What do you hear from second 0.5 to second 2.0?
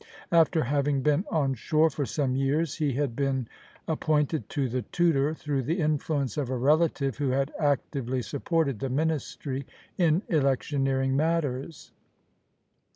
having been on shore